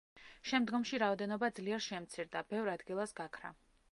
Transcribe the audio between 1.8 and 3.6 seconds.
შემცირდა, ბევრ ადგილას გაქრა.